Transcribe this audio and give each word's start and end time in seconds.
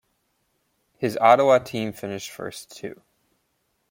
His 0.97 1.15
Ottawa 1.17 1.59
team 1.59 1.93
finished 1.93 2.31
first, 2.31 2.75
too. 2.75 3.03